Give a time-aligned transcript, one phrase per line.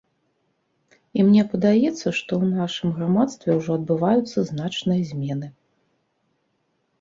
[1.17, 5.47] І мне падаецца, што ў нашым грамадстве ўжо адбываюцца значныя змены.